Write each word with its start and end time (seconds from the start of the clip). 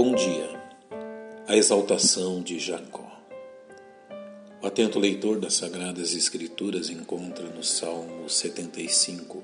Bom 0.00 0.14
dia. 0.14 0.48
A 1.48 1.56
exaltação 1.56 2.40
de 2.40 2.56
Jacó. 2.60 3.20
O 4.62 4.66
atento 4.68 4.96
leitor 4.96 5.40
das 5.40 5.54
Sagradas 5.54 6.14
Escrituras 6.14 6.88
encontra 6.88 7.48
no 7.48 7.64
Salmo 7.64 8.30
75 8.30 9.42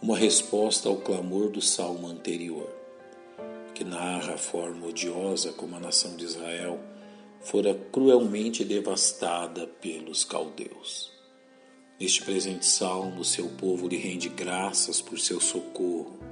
uma 0.00 0.16
resposta 0.16 0.88
ao 0.88 0.96
clamor 0.96 1.50
do 1.50 1.60
salmo 1.60 2.06
anterior, 2.06 2.74
que 3.74 3.84
narra 3.84 4.36
a 4.36 4.38
forma 4.38 4.86
odiosa 4.86 5.52
como 5.52 5.76
a 5.76 5.80
nação 5.80 6.16
de 6.16 6.24
Israel 6.24 6.80
fora 7.42 7.74
cruelmente 7.92 8.64
devastada 8.64 9.66
pelos 9.66 10.24
caldeus. 10.24 11.12
Neste 12.00 12.22
presente 12.22 12.64
salmo, 12.64 13.22
seu 13.22 13.48
povo 13.48 13.86
lhe 13.86 13.98
rende 13.98 14.30
graças 14.30 15.02
por 15.02 15.18
seu 15.18 15.38
socorro 15.38 16.27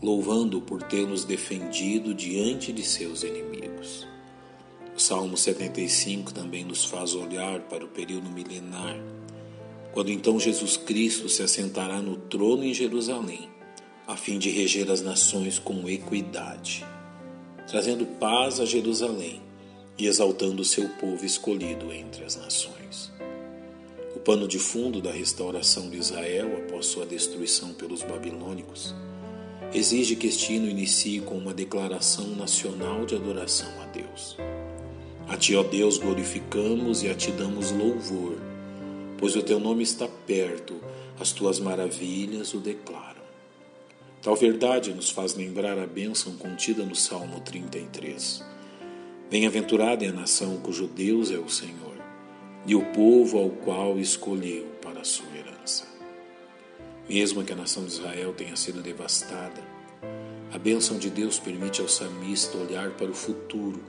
louvando 0.00 0.60
por 0.60 0.82
tê-los 0.82 1.24
defendido 1.24 2.14
diante 2.14 2.72
de 2.72 2.84
seus 2.84 3.24
inimigos. 3.24 4.06
O 4.96 5.00
Salmo 5.00 5.36
75 5.36 6.32
também 6.32 6.64
nos 6.64 6.84
faz 6.84 7.14
olhar 7.14 7.60
para 7.62 7.84
o 7.84 7.88
período 7.88 8.30
milenar, 8.30 8.96
quando 9.92 10.10
então 10.10 10.38
Jesus 10.38 10.76
Cristo 10.76 11.28
se 11.28 11.42
assentará 11.42 12.00
no 12.00 12.16
trono 12.16 12.64
em 12.64 12.72
Jerusalém, 12.72 13.48
a 14.06 14.16
fim 14.16 14.38
de 14.38 14.50
reger 14.50 14.90
as 14.90 15.02
nações 15.02 15.58
com 15.58 15.88
equidade, 15.88 16.86
trazendo 17.66 18.06
paz 18.06 18.60
a 18.60 18.64
Jerusalém 18.64 19.42
e 19.98 20.06
exaltando 20.06 20.62
o 20.62 20.64
seu 20.64 20.88
povo 20.90 21.24
escolhido 21.24 21.92
entre 21.92 22.24
as 22.24 22.36
nações. 22.36 23.12
O 24.14 24.20
pano 24.20 24.46
de 24.46 24.58
fundo 24.58 25.00
da 25.00 25.10
restauração 25.10 25.90
de 25.90 25.96
Israel 25.96 26.56
após 26.58 26.86
sua 26.86 27.04
destruição 27.04 27.72
pelos 27.72 28.02
babilônicos 28.02 28.94
exige 29.78 30.16
que 30.16 30.26
este 30.26 30.54
hino 30.54 30.68
inicie 30.68 31.20
com 31.20 31.36
uma 31.36 31.54
declaração 31.54 32.34
nacional 32.34 33.06
de 33.06 33.14
adoração 33.14 33.70
a 33.80 33.86
Deus. 33.86 34.36
A 35.28 35.36
Ti, 35.36 35.54
ó 35.54 35.62
Deus, 35.62 35.98
glorificamos 35.98 37.02
e 37.02 37.08
a 37.08 37.14
Ti 37.14 37.30
damos 37.30 37.70
louvor, 37.70 38.36
pois 39.16 39.36
o 39.36 39.42
Teu 39.42 39.60
nome 39.60 39.84
está 39.84 40.08
perto, 40.26 40.80
as 41.20 41.32
Tuas 41.32 41.60
maravilhas 41.60 42.54
o 42.54 42.58
declaram. 42.58 43.22
Tal 44.20 44.34
verdade 44.34 44.92
nos 44.92 45.10
faz 45.10 45.34
lembrar 45.34 45.78
a 45.78 45.86
bênção 45.86 46.34
contida 46.36 46.84
no 46.84 46.96
Salmo 46.96 47.40
33. 47.40 48.44
Bem-aventurada 49.30 50.04
é 50.04 50.08
a 50.08 50.12
nação 50.12 50.56
cujo 50.56 50.88
Deus 50.88 51.30
é 51.30 51.38
o 51.38 51.48
Senhor, 51.48 51.96
e 52.66 52.74
o 52.74 52.84
povo 52.86 53.38
ao 53.38 53.50
qual 53.50 53.98
escolheu 53.98 54.66
para 54.82 55.02
a 55.02 55.04
sua 55.04 55.28
herança. 55.36 55.57
Mesmo 57.08 57.42
que 57.42 57.52
a 57.54 57.56
nação 57.56 57.86
de 57.86 57.92
Israel 57.92 58.34
tenha 58.34 58.54
sido 58.54 58.82
devastada, 58.82 59.62
a 60.52 60.58
bênção 60.58 60.98
de 60.98 61.08
Deus 61.08 61.38
permite 61.38 61.80
ao 61.80 61.88
salmista 61.88 62.58
olhar 62.58 62.90
para 62.90 63.10
o 63.10 63.14
futuro, 63.14 63.82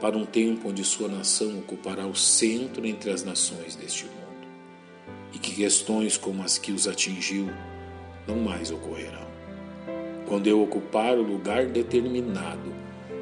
para 0.00 0.16
um 0.16 0.24
tempo 0.24 0.68
onde 0.68 0.84
sua 0.84 1.08
nação 1.08 1.58
ocupará 1.58 2.06
o 2.06 2.14
centro 2.14 2.86
entre 2.86 3.10
as 3.10 3.24
nações 3.24 3.74
deste 3.74 4.04
mundo, 4.04 4.46
e 5.32 5.38
que 5.38 5.52
questões 5.52 6.16
como 6.16 6.44
as 6.44 6.56
que 6.56 6.70
os 6.70 6.86
atingiu 6.86 7.50
não 8.24 8.36
mais 8.36 8.70
ocorrerão. 8.70 9.26
Quando 10.28 10.46
eu 10.46 10.62
ocupar 10.62 11.18
o 11.18 11.22
lugar 11.22 11.66
determinado, 11.66 12.72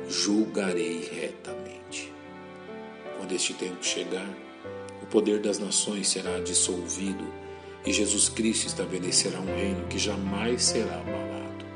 julgarei 0.08 1.08
retamente. 1.10 2.12
Quando 3.16 3.32
este 3.32 3.54
tempo 3.54 3.82
chegar, 3.82 4.28
o 5.02 5.06
poder 5.06 5.40
das 5.40 5.58
nações 5.58 6.08
será 6.08 6.38
dissolvido 6.38 7.24
e 7.84 7.92
Jesus 7.92 8.28
Cristo 8.28 8.66
estabelecerá 8.66 9.40
um 9.40 9.56
reino 9.56 9.86
que 9.88 9.98
jamais 9.98 10.62
será 10.62 11.00
abalado. 11.00 11.66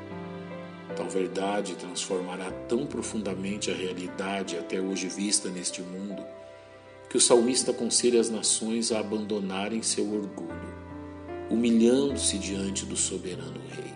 Tal 0.95 1.09
verdade 1.09 1.75
transformará 1.75 2.51
tão 2.69 2.87
profundamente 2.87 3.71
a 3.71 3.75
realidade 3.75 4.57
até 4.57 4.81
hoje 4.81 5.09
vista 5.09 5.49
neste 5.49 5.83
mundo 5.83 6.25
que 7.11 7.17
o 7.17 7.21
salmista 7.21 7.71
aconselha 7.71 8.21
as 8.21 8.31
nações 8.31 8.91
a 8.91 9.01
abandonarem 9.01 9.83
seu 9.83 10.05
orgulho, 10.13 10.75
humilhando-se 11.51 12.39
diante 12.39 12.85
do 12.85 12.97
soberano 12.97 13.61
Rei. 13.71 13.95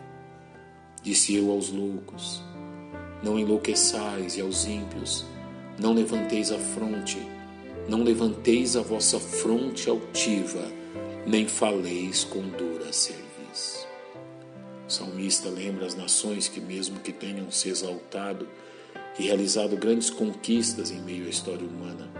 Disse 1.02 1.34
eu 1.34 1.50
aos 1.50 1.70
loucos: 1.70 2.42
Não 3.22 3.38
enlouqueçais, 3.38 4.36
e 4.36 4.40
aos 4.40 4.64
ímpios: 4.64 5.24
Não 5.78 5.92
levanteis 5.92 6.52
a 6.52 6.58
fronte, 6.58 7.18
não 7.88 8.02
levanteis 8.02 8.76
a 8.76 8.82
vossa 8.82 9.18
fronte 9.18 9.90
altiva 9.90 10.79
nem 11.26 11.46
faleis 11.46 12.24
com 12.24 12.40
dura 12.48 12.92
cerviz. 12.92 13.86
O 14.88 14.90
salmista 14.90 15.48
lembra 15.48 15.86
as 15.86 15.94
nações 15.94 16.48
que, 16.48 16.60
mesmo 16.60 16.98
que 17.00 17.12
tenham 17.12 17.50
se 17.50 17.68
exaltado 17.68 18.48
e 19.18 19.24
realizado 19.24 19.76
grandes 19.76 20.10
conquistas 20.10 20.90
em 20.90 21.00
meio 21.00 21.26
à 21.26 21.28
história 21.28 21.66
humana, 21.66 22.10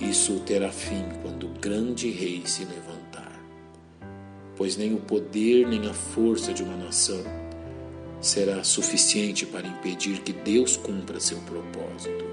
isso 0.00 0.40
terá 0.40 0.70
fim 0.70 1.04
quando 1.22 1.46
o 1.46 1.58
grande 1.58 2.10
rei 2.10 2.42
se 2.46 2.64
levantar. 2.64 3.38
Pois 4.56 4.76
nem 4.76 4.94
o 4.94 4.98
poder 4.98 5.66
nem 5.66 5.88
a 5.88 5.92
força 5.94 6.54
de 6.54 6.62
uma 6.62 6.76
nação 6.76 7.22
será 8.20 8.62
suficiente 8.62 9.46
para 9.46 9.66
impedir 9.66 10.20
que 10.20 10.32
Deus 10.32 10.76
cumpra 10.76 11.18
seu 11.18 11.38
propósito, 11.38 12.24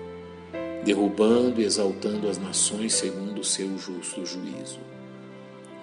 derrubando 0.84 1.62
e 1.62 1.66
exaltando 1.66 2.30
as 2.30 2.38
nações 2.38 2.94
segundo 2.94 3.42
o 3.42 3.44
seu 3.44 3.78
justo 3.78 4.26
juízo. 4.26 4.80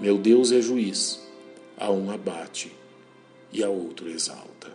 Meu 0.01 0.19
Deus 0.19 0.51
é 0.51 0.61
juiz, 0.61 1.21
a 1.79 1.89
um 1.89 2.11
abate 2.11 2.73
e 3.53 3.63
a 3.63 3.69
outro 3.69 4.11
exalta. 4.11 4.73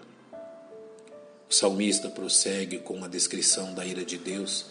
O 1.50 1.54
salmista 1.54 2.08
prossegue 2.08 2.78
com 2.78 2.94
uma 2.94 3.10
descrição 3.10 3.74
da 3.74 3.86
ira 3.86 4.06
de 4.06 4.18
Deus 4.18 4.68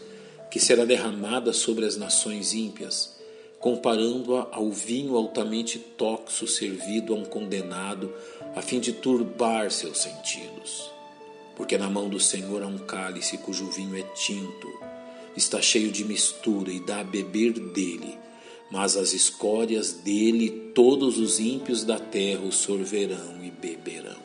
que 0.50 0.58
será 0.58 0.86
derramada 0.86 1.52
sobre 1.52 1.84
as 1.84 1.98
nações 1.98 2.54
ímpias, 2.54 3.14
comparando-a 3.60 4.48
ao 4.50 4.70
vinho 4.70 5.16
altamente 5.16 5.78
tóxico 5.78 6.46
servido 6.46 7.12
a 7.12 7.18
um 7.18 7.26
condenado 7.26 8.10
a 8.56 8.62
fim 8.62 8.80
de 8.80 8.94
turbar 8.94 9.70
seus 9.70 9.98
sentidos. 9.98 10.90
Porque 11.56 11.76
na 11.76 11.90
mão 11.90 12.08
do 12.08 12.18
Senhor 12.18 12.62
há 12.62 12.66
um 12.66 12.78
cálice 12.78 13.36
cujo 13.36 13.70
vinho 13.70 13.94
é 13.94 14.02
tinto, 14.14 14.66
está 15.36 15.60
cheio 15.60 15.92
de 15.92 16.06
mistura 16.06 16.72
e 16.72 16.80
dá 16.80 17.00
a 17.00 17.04
beber 17.04 17.52
dele 17.52 18.16
mas 18.70 18.96
as 18.96 19.12
escórias 19.12 19.92
dele 19.92 20.70
todos 20.74 21.18
os 21.18 21.38
ímpios 21.40 21.84
da 21.84 21.98
terra 21.98 22.40
o 22.40 22.52
sorverão 22.52 23.42
e 23.42 23.50
beberão. 23.50 24.16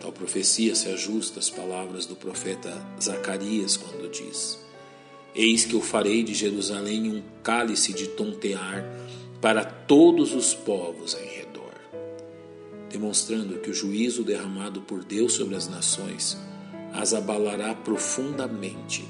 Tal 0.00 0.12
profecia 0.12 0.74
se 0.74 0.88
ajusta 0.88 1.40
às 1.40 1.50
palavras 1.50 2.06
do 2.06 2.16
profeta 2.16 2.70
Zacarias 3.00 3.76
quando 3.76 4.10
diz: 4.10 4.58
Eis 5.34 5.64
que 5.64 5.74
eu 5.74 5.80
farei 5.80 6.22
de 6.22 6.34
Jerusalém 6.34 7.10
um 7.10 7.22
cálice 7.42 7.92
de 7.92 8.08
tontear 8.08 8.84
para 9.40 9.64
todos 9.64 10.34
os 10.34 10.54
povos 10.54 11.14
em 11.14 11.36
redor, 11.36 11.74
demonstrando 12.90 13.58
que 13.58 13.70
o 13.70 13.74
juízo 13.74 14.22
derramado 14.22 14.82
por 14.82 15.04
Deus 15.04 15.34
sobre 15.34 15.56
as 15.56 15.68
nações 15.68 16.36
as 16.92 17.14
abalará 17.14 17.74
profundamente 17.74 19.04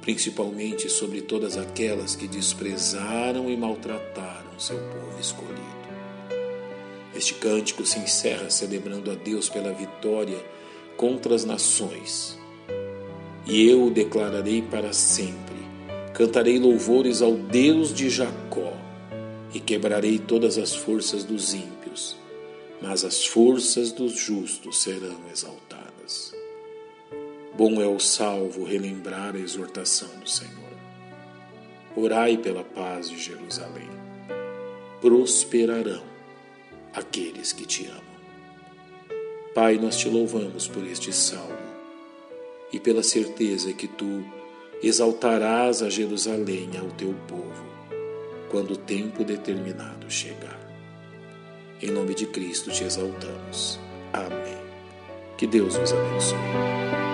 principalmente 0.00 0.88
sobre 0.88 1.20
todas 1.20 1.56
aquelas 1.56 2.16
que 2.16 2.26
desprezaram 2.26 3.50
e 3.50 3.56
maltrataram 3.56 4.58
seu 4.58 4.78
povo 4.78 5.20
escolhido. 5.20 5.58
Este 7.14 7.34
cântico 7.34 7.84
se 7.84 7.98
encerra 7.98 8.50
celebrando 8.50 9.10
a 9.10 9.14
Deus 9.14 9.48
pela 9.48 9.72
vitória 9.72 10.38
contra 10.96 11.34
as 11.34 11.44
nações. 11.44 12.38
E 13.46 13.68
eu 13.68 13.84
o 13.84 13.90
declararei 13.90 14.62
para 14.62 14.92
sempre. 14.92 15.56
Cantarei 16.12 16.58
louvores 16.58 17.22
ao 17.22 17.34
Deus 17.34 17.94
de 17.94 18.10
Jacó 18.10 18.72
e 19.54 19.60
quebrarei 19.60 20.18
todas 20.18 20.58
as 20.58 20.74
forças 20.74 21.24
dos 21.24 21.54
ímpios, 21.54 22.16
mas 22.82 23.04
as 23.04 23.24
forças 23.24 23.92
dos 23.92 24.12
justos 24.12 24.82
serão 24.82 25.18
exaltadas. 25.32 26.37
Bom 27.58 27.82
é 27.82 27.86
o 27.88 27.98
salvo 27.98 28.62
relembrar 28.62 29.34
a 29.34 29.38
exortação 29.40 30.08
do 30.20 30.30
Senhor. 30.30 30.52
Orai 31.96 32.36
pela 32.36 32.62
paz 32.62 33.10
de 33.10 33.18
Jerusalém. 33.18 33.90
Prosperarão 35.00 36.04
aqueles 36.94 37.52
que 37.52 37.66
te 37.66 37.86
amam. 37.86 38.00
Pai, 39.56 39.76
nós 39.76 39.96
te 39.96 40.08
louvamos 40.08 40.68
por 40.68 40.86
este 40.86 41.12
salmo 41.12 41.58
e 42.72 42.78
pela 42.78 43.02
certeza 43.02 43.72
que 43.72 43.88
tu 43.88 44.24
exaltarás 44.80 45.82
a 45.82 45.90
Jerusalém 45.90 46.70
ao 46.80 46.86
teu 46.90 47.12
povo 47.26 47.66
quando 48.52 48.74
o 48.74 48.76
tempo 48.76 49.24
determinado 49.24 50.08
chegar. 50.08 50.60
Em 51.82 51.90
nome 51.90 52.14
de 52.14 52.26
Cristo 52.26 52.70
te 52.70 52.84
exaltamos. 52.84 53.80
Amém. 54.12 54.58
Que 55.36 55.44
Deus 55.44 55.76
nos 55.76 55.92
abençoe. 55.92 57.07